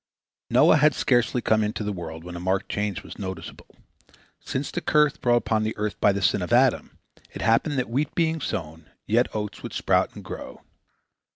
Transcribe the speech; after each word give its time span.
Noah 0.49 0.77
had 0.77 0.95
scarcely 0.95 1.43
come 1.43 1.63
into 1.63 1.83
the 1.83 1.93
world 1.93 2.23
when 2.23 2.35
a 2.35 2.39
marked 2.39 2.71
change 2.71 3.03
was 3.03 3.19
noticeable. 3.19 3.77
Since 4.39 4.71
the 4.71 4.81
curse 4.81 5.15
brought 5.15 5.35
upon 5.35 5.61
the 5.61 5.77
earth 5.77 5.99
by 6.01 6.11
the 6.11 6.23
sin 6.23 6.41
of 6.41 6.51
Adam, 6.51 6.97
it 7.29 7.43
happened 7.43 7.77
that 7.77 7.87
wheat 7.87 8.15
being 8.15 8.41
sown, 8.41 8.89
yet 9.05 9.27
oats 9.35 9.61
would 9.61 9.73
sprout 9.73 10.15
and 10.15 10.23
grow. 10.23 10.63